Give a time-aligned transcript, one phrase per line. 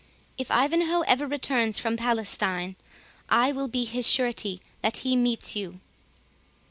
[0.35, 2.75] If Ivanhoe ever returns from Palestine,
[3.29, 5.79] I will be his surety that he meets you."